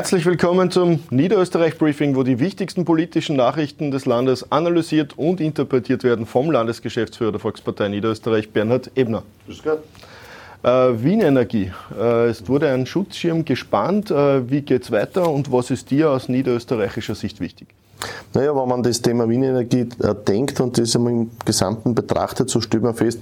Herzlich 0.00 0.24
willkommen 0.24 0.70
zum 0.70 1.00
Niederösterreich-Briefing, 1.10 2.16
wo 2.16 2.22
die 2.22 2.40
wichtigsten 2.40 2.86
politischen 2.86 3.36
Nachrichten 3.36 3.90
des 3.90 4.06
Landes 4.06 4.50
analysiert 4.50 5.18
und 5.18 5.42
interpretiert 5.42 6.04
werden 6.04 6.24
vom 6.24 6.50
Landesgeschäftsführer 6.50 7.32
der 7.32 7.38
Volkspartei 7.38 7.88
Niederösterreich, 7.88 8.48
Bernhard 8.48 8.90
Ebner. 8.94 9.24
Grüß 9.44 9.62
Gott. 9.62 9.82
Äh, 10.62 11.04
Wien 11.04 11.20
Energie. 11.20 11.70
Äh, 11.94 12.28
es 12.28 12.48
wurde 12.48 12.70
ein 12.70 12.86
Schutzschirm 12.86 13.44
gespannt. 13.44 14.10
Äh, 14.10 14.50
wie 14.50 14.62
geht 14.62 14.84
es 14.84 14.90
weiter 14.90 15.30
und 15.30 15.52
was 15.52 15.70
ist 15.70 15.90
dir 15.90 16.08
aus 16.08 16.30
niederösterreichischer 16.30 17.14
Sicht 17.14 17.38
wichtig? 17.38 17.68
Naja, 18.34 18.54
wenn 18.54 18.68
man 18.68 18.82
das 18.82 19.02
Thema 19.02 19.28
Windenergie 19.28 19.88
äh, 20.02 20.14
denkt 20.26 20.60
und 20.60 20.78
das 20.78 20.94
im 20.94 21.30
Gesamten 21.44 21.94
betrachtet, 21.94 22.50
so 22.50 22.60
stellt 22.60 22.82
man 22.82 22.94
fest, 22.94 23.20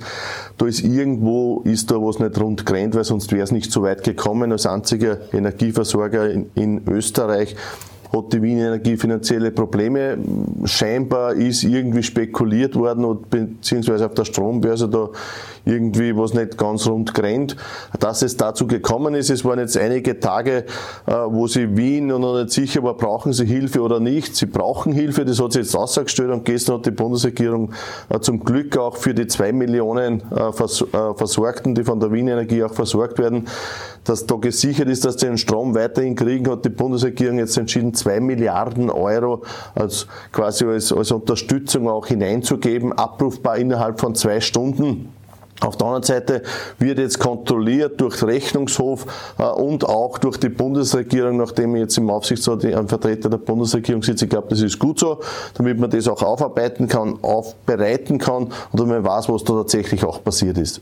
da 0.58 0.66
ist 0.66 0.80
irgendwo, 0.80 1.62
ist 1.64 1.90
da 1.90 1.96
was 1.96 2.18
nicht 2.18 2.38
rund 2.40 2.66
gerannt, 2.66 2.94
weil 2.94 3.04
sonst 3.04 3.32
wäre 3.32 3.42
es 3.42 3.52
nicht 3.52 3.72
so 3.72 3.82
weit 3.82 4.04
gekommen. 4.04 4.52
Als 4.52 4.66
einziger 4.66 5.18
Energieversorger 5.32 6.30
in, 6.30 6.50
in 6.54 6.82
Österreich 6.88 7.56
hat 8.12 8.32
die 8.32 8.42
Wien 8.42 8.58
Energie 8.58 8.96
finanzielle 8.96 9.50
Probleme. 9.50 10.18
Scheinbar 10.64 11.34
ist 11.34 11.62
irgendwie 11.62 12.02
spekuliert 12.02 12.74
worden, 12.74 13.18
beziehungsweise 13.28 14.06
auf 14.06 14.14
der 14.14 14.24
Strombörse 14.24 14.88
da 14.88 15.10
irgendwie 15.68 16.16
was 16.16 16.34
nicht 16.34 16.56
ganz 16.56 16.86
rund 16.86 17.14
grennt. 17.14 17.56
Dass 18.00 18.22
es 18.22 18.36
dazu 18.36 18.66
gekommen 18.66 19.14
ist, 19.14 19.30
es 19.30 19.44
waren 19.44 19.58
jetzt 19.58 19.76
einige 19.76 20.18
Tage, 20.18 20.64
äh, 21.06 21.12
wo 21.12 21.46
sie 21.46 21.76
Wien 21.76 22.06
noch 22.06 22.34
nicht 22.34 22.50
sicher 22.50 22.82
war, 22.82 22.94
brauchen 22.94 23.32
sie 23.32 23.46
Hilfe 23.46 23.82
oder 23.82 24.00
nicht. 24.00 24.34
Sie 24.36 24.46
brauchen 24.46 24.92
Hilfe, 24.92 25.24
das 25.24 25.40
hat 25.40 25.52
sie 25.52 25.60
jetzt 25.60 25.76
ausgestellt 25.76 26.30
und 26.30 26.44
gestern 26.44 26.76
hat 26.76 26.86
die 26.86 26.90
Bundesregierung 26.90 27.72
äh, 28.08 28.20
zum 28.20 28.42
Glück 28.44 28.76
auch 28.76 28.96
für 28.96 29.14
die 29.14 29.26
zwei 29.26 29.52
Millionen 29.52 30.22
äh, 30.32 30.52
Versorgten, 30.52 31.74
die 31.74 31.84
von 31.84 32.00
der 32.00 32.12
Wien 32.12 32.28
Energie 32.28 32.62
auch 32.64 32.72
versorgt 32.72 33.18
werden, 33.18 33.46
dass 34.04 34.26
da 34.26 34.36
gesichert 34.36 34.88
ist, 34.88 35.04
dass 35.04 35.14
sie 35.14 35.26
den 35.26 35.38
Strom 35.38 35.74
weiterhin 35.74 36.14
kriegen, 36.14 36.50
hat 36.50 36.64
die 36.64 36.70
Bundesregierung 36.70 37.38
jetzt 37.38 37.56
entschieden, 37.58 37.94
zwei 37.94 38.20
Milliarden 38.20 38.90
Euro 38.90 39.42
als 39.74 40.06
quasi 40.32 40.64
als, 40.64 40.92
als 40.92 41.10
Unterstützung 41.10 41.88
auch 41.88 42.06
hineinzugeben, 42.06 42.92
abrufbar 42.92 43.58
innerhalb 43.58 44.00
von 44.00 44.14
zwei 44.14 44.40
Stunden. 44.40 45.12
Auf 45.60 45.76
der 45.76 45.86
anderen 45.88 46.04
Seite 46.04 46.42
wird 46.78 46.98
jetzt 46.98 47.18
kontrolliert 47.18 48.00
durch 48.00 48.22
Rechnungshof 48.22 49.06
äh, 49.38 49.42
und 49.42 49.84
auch 49.84 50.18
durch 50.18 50.36
die 50.36 50.50
Bundesregierung, 50.50 51.36
nachdem 51.36 51.74
jetzt 51.74 51.98
im 51.98 52.10
Aufsichtsrat 52.10 52.64
ein 52.64 52.86
Vertreter 52.86 53.28
der 53.28 53.38
Bundesregierung 53.38 54.02
sitzt. 54.02 54.22
Ich 54.22 54.30
glaube, 54.30 54.48
das 54.50 54.60
ist 54.60 54.78
gut 54.78 55.00
so, 55.00 55.20
damit 55.54 55.78
man 55.80 55.90
das 55.90 56.06
auch 56.06 56.22
aufarbeiten 56.22 56.86
kann, 56.86 57.18
aufbereiten 57.22 58.18
kann 58.18 58.52
und 58.70 58.88
man 58.88 59.04
weiß, 59.04 59.28
was 59.28 59.42
da 59.42 59.54
tatsächlich 59.54 60.04
auch 60.04 60.22
passiert 60.22 60.58
ist. 60.58 60.80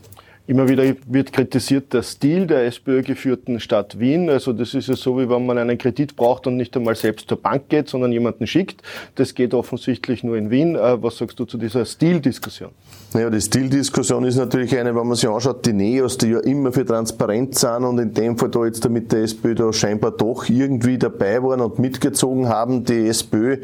Immer 0.49 0.69
wieder 0.69 0.83
wird 1.07 1.33
kritisiert 1.33 1.91
der 1.93 2.03
Stil 2.03 2.47
der 2.47 2.65
SPÖ-geführten 2.67 3.59
Stadt 3.59 3.99
Wien. 3.99 4.29
Also 4.29 4.53
das 4.53 4.73
ist 4.73 4.87
ja 4.87 4.95
so, 4.95 5.19
wie 5.19 5.29
wenn 5.29 5.45
man 5.45 5.57
einen 5.57 5.77
Kredit 5.77 6.15
braucht 6.15 6.47
und 6.47 6.55
nicht 6.55 6.73
einmal 6.77 6.95
selbst 6.95 7.27
zur 7.27 7.41
Bank 7.41 7.67
geht, 7.67 7.89
sondern 7.89 8.13
jemanden 8.13 8.47
schickt. 8.47 8.81
Das 9.15 9.35
geht 9.35 9.53
offensichtlich 9.53 10.23
nur 10.23 10.37
in 10.37 10.49
Wien. 10.49 10.75
Äh, 10.75 11.03
was 11.03 11.17
sagst 11.17 11.37
du 11.37 11.43
zu 11.43 11.57
dieser 11.57 11.83
Stildiskussion? 11.83 12.71
Naja, 13.13 13.29
die 13.29 13.41
Stildiskussion 13.41 14.23
ist 14.23 14.37
natürlich 14.37 14.77
eine, 14.77 14.95
wenn 14.95 15.07
man 15.07 15.15
sich 15.15 15.29
anschaut, 15.29 15.65
die 15.65 15.73
Neos, 15.73 16.17
die 16.17 16.27
ja 16.27 16.39
immer 16.39 16.71
für 16.71 16.85
Transparenz 16.85 17.61
sind 17.61 17.83
und 17.83 17.99
in 17.99 18.13
dem 18.13 18.37
Fall 18.37 18.49
da 18.49 18.65
jetzt 18.65 18.87
mit 18.89 19.11
der 19.11 19.23
SPÖ 19.23 19.55
da 19.55 19.73
scheinbar 19.73 20.11
doch 20.11 20.47
irgendwie 20.47 20.97
dabei 20.97 21.41
waren 21.41 21.59
und 21.59 21.79
mitgezogen 21.79 22.47
haben, 22.47 22.85
die 22.85 23.07
SPÖ, 23.07 23.57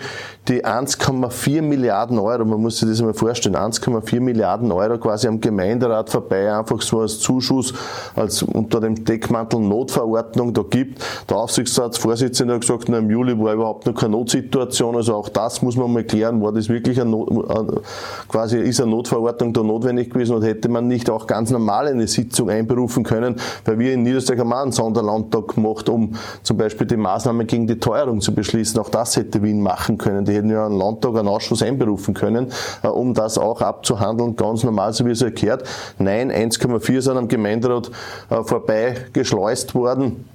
die 0.48 0.66
1,4 0.66 1.62
Milliarden 1.62 2.20
Euro, 2.20 2.44
man 2.46 2.62
muss 2.62 2.80
sich 2.80 2.90
das 2.90 3.02
mal 3.02 3.14
vorstellen, 3.14 3.56
1,4 3.56 4.20
Milliarden 4.20 4.72
Euro 4.72 4.98
quasi 4.98 5.28
am 5.28 5.40
Gemeinderat 5.40 6.10
vorbei 6.10 6.54
einfach 6.54 6.73
einfach 6.74 6.86
so 6.86 7.00
als 7.00 7.20
Zuschuss, 7.20 7.74
als 8.16 8.44
unter 8.44 8.80
dem 8.80 9.04
Deckmantel 9.04 9.60
Notverordnung 9.60 10.54
da 10.54 10.64
gibt. 10.70 11.02
Der 11.30 11.38
Aufsichtsratsvorsitzende 11.38 12.56
hat 12.56 12.62
gesagt, 12.62 12.90
im 12.90 13.10
Juli 13.10 13.38
war 13.40 13.54
überhaupt 13.54 13.86
noch 13.86 13.96
keine 13.96 14.12
Notsituation, 14.12 14.96
also 14.96 15.16
auch 15.16 15.30
das 15.30 15.62
muss 15.62 15.76
man 15.76 15.92
mal 15.92 16.04
klären, 16.04 16.42
war 16.42 16.52
das 16.52 16.70
wirklich 16.70 17.00
eine 17.00 17.12
Not, 17.12 17.84
quasi 18.28 18.60
ist 18.60 18.82
eine 18.82 18.92
Notverordnung 18.92 19.54
da 19.54 19.64
notwendig 19.64 20.12
gewesen 20.12 20.36
und 20.36 20.44
hätte 20.44 20.70
man 20.70 20.88
nicht 20.88 21.10
auch 21.10 21.28
ganz 21.28 21.52
normal 21.52 21.88
eine 21.88 22.08
Sitzung 22.08 22.50
einberufen 22.50 23.04
können, 23.04 23.36
weil 23.66 23.80
wir 23.80 23.94
in 23.94 24.04
Niederösterreich 24.04 24.40
haben 24.40 24.54
einen 24.54 24.72
Sonderlandtag 24.72 25.56
gemacht, 25.56 25.90
um 25.90 26.14
zum 26.44 26.58
Beispiel 26.58 26.88
die 26.88 26.98
Maßnahmen 26.98 27.48
gegen 27.48 27.68
die 27.68 27.80
Teuerung 27.80 28.22
zu 28.22 28.34
beschließen. 28.34 28.80
Auch 28.80 28.90
das 28.90 29.16
hätte 29.16 29.42
Wien 29.44 29.62
machen 29.62 29.98
können. 29.98 30.26
Die 30.26 30.34
hätten 30.34 30.50
ja 30.50 30.66
einen 30.66 30.78
Landtag, 30.78 31.16
einen 31.16 31.28
Ausschuss 31.28 31.62
einberufen 31.62 32.14
können, 32.14 32.48
äh, 32.82 32.88
um 32.88 33.14
das 33.14 33.38
auch 33.38 33.62
abzuhandeln, 33.62 34.36
ganz 34.36 34.64
normal, 34.64 34.94
so 34.94 35.06
wie 35.06 35.12
es 35.12 35.22
erklärt. 35.22 35.64
Nein, 35.98 36.32
1, 36.32 36.60
1,4 36.64 37.02
sind 37.02 37.18
am 37.18 37.28
Gemeinderat 37.28 37.92
äh, 38.30 38.44
vorbei 38.44 38.96
geschleust 39.14 39.76
worden 39.76 40.26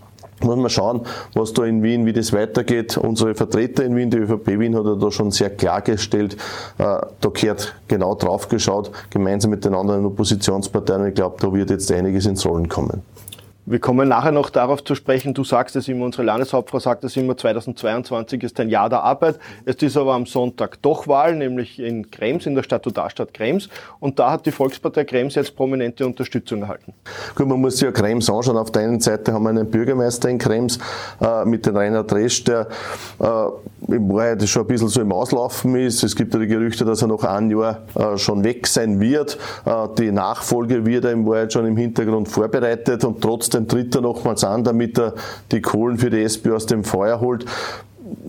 muss 0.41 0.57
man 0.57 0.71
schauen, 0.71 1.01
was 1.35 1.53
da 1.53 1.65
in 1.65 1.83
Wien, 1.83 2.07
wie 2.07 2.13
das 2.13 2.33
weitergeht. 2.33 2.97
Unsere 2.97 3.35
Vertreter 3.35 3.85
in 3.85 3.97
Wien, 3.97 4.11
die 4.11 4.19
ÖVP 4.19 4.59
Wien, 4.59 4.77
hat 4.77 4.85
da 5.03 5.11
schon 5.11 5.31
sehr 5.31 5.51
klargestellt. 5.51 6.35
Äh, 6.79 6.85
da 7.21 7.29
gehört 7.33 7.75
genau 7.89 8.15
drauf 8.15 8.49
geschaut, 8.49 8.91
gemeinsam 9.11 9.51
mit 9.51 9.65
den 9.65 9.75
anderen 9.75 10.05
Oppositionsparteien. 10.05 11.07
Ich 11.07 11.15
glaube, 11.15 11.37
da 11.41 11.53
wird 11.53 11.71
jetzt 11.71 11.91
einiges 11.91 12.27
ins 12.27 12.47
Rollen 12.47 12.69
kommen. 12.69 13.03
Wir 13.71 13.81
kommen 13.81 14.09
nachher 14.09 14.33
noch 14.33 14.49
darauf 14.49 14.83
zu 14.83 14.95
sprechen. 14.95 15.35
Du 15.35 15.45
sagst 15.45 15.77
es 15.77 15.89
immer, 15.89 16.07
unsere 16.07 16.23
Landeshauptfrau 16.23 16.79
sagt 16.79 17.05
es 17.05 17.15
immer, 17.19 17.37
2022 17.37 18.43
ist 18.43 18.59
ein 18.61 18.71
Jahr 18.71 18.89
der 18.89 19.03
Arbeit. 19.03 19.39
Es 19.67 19.77
ist 19.83 19.95
aber 19.99 20.15
am 20.15 20.25
Sonntag 20.25 20.81
doch 20.81 21.07
Wahl, 21.07 21.37
nämlich 21.37 21.79
in 21.79 22.11
Krems, 22.11 22.47
in 22.47 22.55
der 22.55 22.63
Statutarstadt 22.63 23.35
Krems. 23.35 23.69
Und 24.01 24.19
da 24.19 24.31
hat 24.31 24.47
die 24.47 24.53
Volkspartei 24.53 25.05
Krems 25.05 25.35
jetzt 25.35 25.55
prominente 25.55 26.07
Unterstützung 26.07 26.63
erhalten. 26.63 26.95
Gut, 27.35 27.47
man 27.47 27.61
muss 27.61 27.75
sich 27.75 27.83
ja 27.83 27.93
Krems 27.93 28.31
anschauen. 28.31 28.57
Auf 28.57 28.71
der 28.71 28.85
einen 28.85 29.01
Seite 29.01 29.35
haben 29.35 29.43
wir 29.43 29.51
einen 29.51 29.71
Bürgermeister 29.71 30.31
in 30.31 30.39
Krems 30.39 30.79
äh, 31.21 31.45
mit 31.45 31.67
dem 31.67 31.77
Reinhard 31.77 32.11
Resch, 32.15 32.45
der 32.45 32.69
äh, 33.21 33.95
in 33.95 34.09
Wahrheit 34.09 34.49
schon 34.49 34.63
ein 34.63 34.69
bisschen 34.69 34.89
so 34.89 35.03
im 35.03 35.13
Auslaufen 35.13 35.77
ist. 35.77 36.03
Es 36.03 36.17
gibt 36.17 36.33
ja 36.33 36.41
die 36.41 36.47
Gerüchte, 36.47 36.87
dass 36.87 37.03
er 37.03 37.09
noch 37.09 37.23
ein 37.23 37.51
Jahr 37.51 37.83
äh, 37.95 38.17
schon 38.17 38.45
weg 38.45 38.67
sein 38.67 38.99
wird. 38.99 39.37
Äh, 39.67 39.89
die 39.99 40.11
Nachfolge 40.11 40.87
wird 40.87 41.05
er 41.05 41.13
in 41.13 41.27
Wahrheit 41.27 41.53
schon 41.53 41.67
im 41.67 41.77
Hintergrund 41.77 42.29
vorbereitet 42.29 43.05
und 43.05 43.21
trotzdem 43.21 43.58
dann 43.59 43.67
tritt 43.67 43.95
er 43.95 44.03
nochmals 44.03 44.45
an, 44.45 44.63
damit 44.63 44.99
er 44.99 45.15
die 45.51 45.61
Kohlen 45.61 45.99
für 45.99 46.11
die 46.11 46.23
SPÖ 46.23 46.55
aus 46.55 46.67
dem 46.67 46.85
Feuer 46.85 47.21
holt 47.21 47.45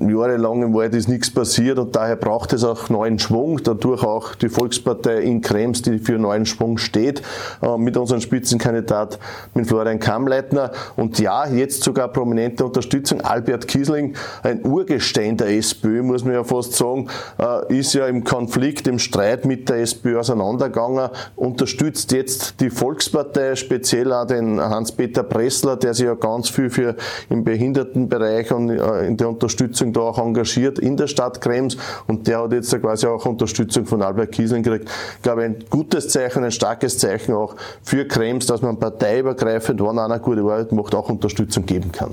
jahrelang 0.08 0.64
im 0.64 0.74
Wald 0.74 0.94
ist 0.94 1.10
nichts 1.10 1.32
passiert 1.32 1.80
und 1.80 1.96
daher 1.96 2.16
braucht 2.16 2.54
es 2.54 2.64
auch 2.64 2.90
neuen 2.90 3.20
Schwung. 3.20 3.62
Dadurch 3.64 4.04
auch 4.04 4.36
die 4.36 4.50
Volkspartei 4.50 5.20
in 5.20 5.42
Krems, 5.42 5.82
die 5.82 6.00
für 6.00 6.18
neuen 6.18 6.46
Schwung 6.46 6.78
steht, 6.78 7.22
äh, 7.62 7.78
mit 7.78 7.98
unserem 7.98 8.22
Spitzenkandidat, 8.22 9.20
mit 9.54 9.68
Florian 9.68 10.00
Kammleitner. 10.00 10.72
Und 10.96 11.20
ja, 11.20 11.48
jetzt 11.48 11.84
sogar 11.84 12.08
prominente 12.10 12.66
Unterstützung. 12.66 13.22
Albert 13.22 13.68
Kiesling, 13.68 14.16
ein 14.44 14.66
Urgestein 14.66 15.38
der 15.38 15.50
SPÖ, 15.50 16.04
muss 16.04 16.24
man 16.24 16.34
ja 16.34 16.44
fast 16.44 16.74
sagen, 16.74 17.10
äh, 17.38 17.78
ist 17.78 17.94
ja 17.94 18.08
im 18.08 18.24
Konflikt, 18.24 18.88
im 18.88 19.00
Streit 19.00 19.46
mit 19.46 19.70
der 19.70 19.78
SPÖ 19.78 20.20
auseinandergegangen, 20.20 21.10
unterstützt 21.36 22.12
jetzt 22.12 22.62
die 22.62 22.70
Volkspartei, 22.70 23.56
speziell 23.56 24.14
auch 24.14 24.26
den 24.26 24.60
Hans-Peter 24.60 25.24
Pressler, 25.24 25.76
der 25.76 25.94
sich 25.94 26.06
ja 26.06 26.14
ganz 26.16 26.50
viel 26.50 26.70
für 26.70 26.96
im 27.30 27.44
Behindertenbereich 27.44 28.52
und 28.52 28.70
äh, 28.70 29.08
in 29.08 29.18
der 29.18 29.30
Unterstützung 29.30 29.89
Unterstützung 29.90 29.94
da 29.94 30.02
auch 30.02 30.18
engagiert 30.18 30.80
in 30.80 30.98
der 30.98 31.08
Stadt 31.08 31.42
Krems 31.42 31.78
und 32.08 32.28
der 32.28 32.44
hat 32.44 32.52
jetzt 32.54 32.80
quasi 32.80 33.08
auch 33.08 33.26
Unterstützung 33.26 33.86
von 33.86 34.02
Albert 34.02 34.32
Kiesling 34.32 34.64
gekriegt. 34.64 34.90
Ich 35.18 35.22
glaube, 35.22 35.44
ein 35.44 35.64
gutes 35.70 36.10
Zeichen, 36.10 36.44
ein 36.44 36.52
starkes 36.52 36.98
Zeichen 36.98 37.34
auch 37.34 37.56
für 37.84 38.06
Krems, 38.06 38.46
dass 38.46 38.62
man 38.62 38.78
parteiübergreifend, 38.78 39.82
wenn 39.82 40.00
einer 40.00 40.20
gute 40.20 40.42
Arbeit 40.42 40.72
macht, 40.72 40.96
auch 40.96 41.10
Unterstützung 41.10 41.66
geben 41.66 41.92
kann. 41.92 42.12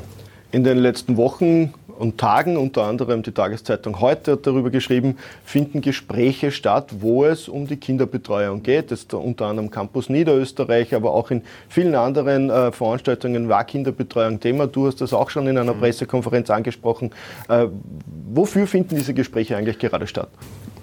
In 0.53 0.64
den 0.64 0.78
letzten 0.78 1.16
Wochen 1.16 1.75
und 1.99 2.19
Tagen, 2.19 2.57
unter 2.57 2.84
anderem 2.84 3.23
die 3.23 3.33
Tageszeitung 3.33 4.01
heute 4.01 4.33
hat 4.33 4.47
darüber 4.47 4.71
geschrieben, 4.71 5.17
finden 5.45 5.81
Gespräche 5.81 6.51
statt, 6.51 6.97
wo 7.01 7.25
es 7.25 7.49
um 7.49 7.67
die 7.67 7.77
Kinderbetreuung 7.77 8.62
geht. 8.62 8.91
Das 8.91 9.01
ist 9.01 9.15
unter 9.15 9.47
anderem 9.47 9.70
Campus 9.70 10.09
Niederösterreich, 10.09 10.94
aber 10.94 11.12
auch 11.12 11.31
in 11.31 11.43
vielen 11.69 11.94
anderen 11.94 12.50
äh, 12.50 12.73
Veranstaltungen 12.73 13.49
war 13.49 13.65
Kinderbetreuung 13.65 14.41
Thema. 14.41 14.67
Du 14.67 14.87
hast 14.87 15.00
das 15.00 15.12
auch 15.12 15.31
schon 15.31 15.47
in 15.47 15.59
einer 15.59 15.75
mhm. 15.75 15.81
Pressekonferenz 15.81 16.50
angesprochen. 16.50 17.11
Äh, 17.49 17.67
wofür 18.32 18.67
finden 18.67 18.97
diese 18.97 19.15
Gespräche 19.15 19.56
eigentlich 19.56 19.79
gerade 19.79 20.06
statt? 20.06 20.29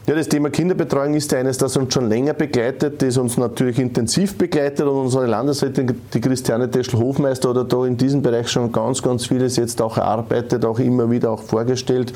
Ja, 0.05 0.15
das 0.15 0.27
Thema 0.27 0.49
Kinderbetreuung 0.49 1.13
ist 1.13 1.33
eines, 1.33 1.57
das 1.57 1.77
uns 1.77 1.93
schon 1.93 2.09
länger 2.09 2.33
begleitet, 2.33 3.01
das 3.01 3.15
uns 3.15 3.37
natürlich 3.37 3.79
intensiv 3.79 4.37
begleitet 4.37 4.85
und 4.85 4.97
unsere 4.97 5.27
Landesrätin, 5.27 5.95
die 6.13 6.19
Christiane 6.19 6.69
Teschl-Hofmeister, 6.69 7.55
hat 7.55 7.71
da 7.71 7.85
in 7.85 7.95
diesem 7.95 8.21
Bereich 8.21 8.49
schon 8.49 8.69
ganz, 8.73 9.01
ganz 9.01 9.27
vieles 9.27 9.55
jetzt 9.55 9.81
auch 9.81 9.95
erarbeitet, 9.95 10.65
auch 10.65 10.77
immer 10.79 11.09
wieder 11.09 11.31
auch 11.31 11.41
vorgestellt. 11.41 12.11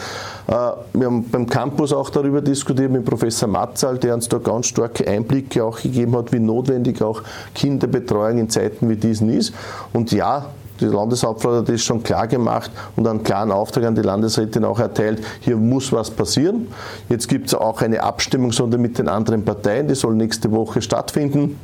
Äh, 0.48 0.52
wir 0.52 1.06
haben 1.06 1.30
beim 1.30 1.48
Campus 1.48 1.94
auch 1.94 2.10
darüber 2.10 2.42
diskutiert 2.42 2.92
mit 2.92 3.06
Professor 3.06 3.48
Matzal, 3.48 3.98
der 3.98 4.16
uns 4.16 4.28
da 4.28 4.40
ganz 4.40 4.68
starke 4.68 5.08
Einblicke 5.08 5.64
auch 5.64 5.82
gegeben 5.82 6.14
hat, 6.18 6.34
wie 6.34 6.40
notwendig 6.40 7.02
auch 7.02 7.24
Kinderbetreuung 7.56 8.38
in 8.38 8.50
Zeiten 8.50 8.90
wie 8.90 8.98
diesen 8.98 9.30
ist. 9.30 9.54
Und 9.94 10.12
ja, 10.12 10.48
die 10.80 10.86
Landeshauptfrau 10.86 11.58
hat 11.58 11.70
das 11.70 11.82
schon 11.82 12.04
klar 12.04 12.28
gemacht 12.28 12.72
und 12.96 13.08
einen 13.08 13.24
klaren 13.24 13.52
Auftrag 13.52 13.86
an 13.86 13.96
die 13.96 14.02
Landesrätin 14.02 14.66
auch 14.66 14.80
erteilt, 14.80 15.24
hier 15.42 15.58
muss 15.58 15.92
was 15.92 16.12
passieren. 16.12 16.68
Jetzt 17.10 17.28
gibt 17.28 17.48
es 17.48 17.54
auch 17.54 17.82
eine 17.82 18.04
Abstimmungsrunde 18.04 18.78
mit 18.78 18.98
den 18.98 19.08
anderen 19.08 19.44
Parteien, 19.44 19.88
die 19.88 19.96
soll 19.96 20.16
nächste 20.16 20.52
Woche 20.52 20.82
stattfinden 20.82 21.60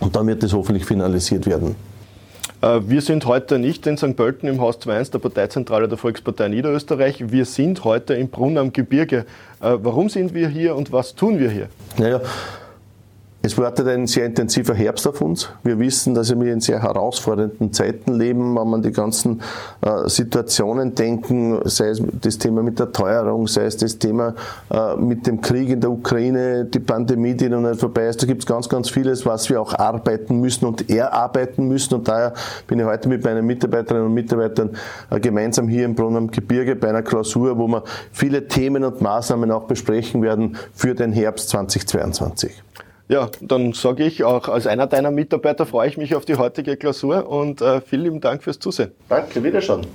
und 0.00 0.14
dann 0.14 0.26
wird 0.26 0.42
das 0.42 0.52
hoffentlich 0.52 0.84
finalisiert 0.84 1.46
werden. 1.46 1.76
Äh, 2.60 2.80
wir 2.86 3.00
sind 3.00 3.26
heute 3.26 3.58
nicht 3.58 3.86
in 3.86 3.96
St. 3.96 4.16
Pölten 4.16 4.48
im 4.48 4.60
Haus 4.60 4.80
2 4.80 5.04
der 5.04 5.18
Parteizentrale 5.18 5.88
der 5.88 5.98
Volkspartei 5.98 6.48
Niederösterreich. 6.48 7.30
Wir 7.30 7.44
sind 7.44 7.84
heute 7.84 8.14
in 8.14 8.28
Brunn 8.28 8.58
am 8.58 8.72
Gebirge. 8.72 9.26
Äh, 9.60 9.76
warum 9.82 10.08
sind 10.08 10.34
wir 10.34 10.48
hier 10.48 10.74
und 10.74 10.92
was 10.92 11.14
tun 11.14 11.38
wir 11.38 11.50
hier? 11.50 11.68
Naja, 11.98 12.20
es 13.48 13.56
wartet 13.56 13.88
ein 13.88 14.06
sehr 14.06 14.26
intensiver 14.26 14.74
Herbst 14.74 15.06
auf 15.06 15.22
uns. 15.22 15.48
Wir 15.64 15.78
wissen, 15.78 16.14
dass 16.14 16.38
wir 16.38 16.52
in 16.52 16.60
sehr 16.60 16.82
herausfordernden 16.82 17.72
Zeiten 17.72 18.12
leben, 18.12 18.54
wenn 18.54 18.68
man 18.68 18.82
die 18.82 18.92
ganzen 18.92 19.40
äh, 19.80 20.06
Situationen 20.06 20.94
denken, 20.94 21.58
sei 21.64 21.88
es 21.88 22.02
das 22.20 22.36
Thema 22.36 22.62
mit 22.62 22.78
der 22.78 22.92
Teuerung, 22.92 23.46
sei 23.46 23.64
es 23.64 23.78
das 23.78 23.98
Thema 23.98 24.34
äh, 24.70 24.96
mit 24.96 25.26
dem 25.26 25.40
Krieg 25.40 25.70
in 25.70 25.80
der 25.80 25.90
Ukraine, 25.90 26.66
die 26.66 26.78
Pandemie, 26.78 27.32
die 27.32 27.48
noch 27.48 27.62
nicht 27.62 27.80
vorbei 27.80 28.08
ist. 28.08 28.20
Da 28.20 28.26
gibt 28.26 28.42
es 28.42 28.46
ganz, 28.46 28.68
ganz 28.68 28.90
vieles, 28.90 29.24
was 29.24 29.48
wir 29.48 29.62
auch 29.62 29.72
arbeiten 29.72 30.40
müssen 30.40 30.66
und 30.66 30.90
erarbeiten 30.90 31.68
müssen. 31.68 31.94
Und 31.94 32.06
daher 32.06 32.34
bin 32.66 32.78
ich 32.78 32.84
heute 32.84 33.08
mit 33.08 33.24
meinen 33.24 33.46
Mitarbeiterinnen 33.46 34.08
und 34.08 34.12
Mitarbeitern 34.12 34.76
äh, 35.08 35.20
gemeinsam 35.20 35.68
hier 35.68 35.86
im 35.86 35.94
Brunnen 35.94 36.30
Gebirge 36.30 36.76
bei 36.76 36.90
einer 36.90 37.02
Klausur, 37.02 37.56
wo 37.56 37.66
wir 37.66 37.82
viele 38.12 38.46
Themen 38.46 38.84
und 38.84 39.00
Maßnahmen 39.00 39.50
auch 39.50 39.64
besprechen 39.64 40.20
werden 40.20 40.58
für 40.74 40.94
den 40.94 41.12
Herbst 41.12 41.48
2022. 41.48 42.62
Ja, 43.08 43.30
dann 43.40 43.72
sage 43.72 44.04
ich 44.04 44.22
auch 44.22 44.48
als 44.48 44.66
einer 44.66 44.86
deiner 44.86 45.10
Mitarbeiter 45.10 45.64
freue 45.64 45.88
ich 45.88 45.96
mich 45.96 46.14
auf 46.14 46.26
die 46.26 46.36
heutige 46.36 46.76
Klausur 46.76 47.26
und 47.26 47.62
äh, 47.62 47.80
vielen 47.80 48.02
lieben 48.02 48.20
Dank 48.20 48.42
fürs 48.42 48.58
Zusehen. 48.58 48.92
Danke, 49.08 49.42
Wiederschauen. 49.42 49.86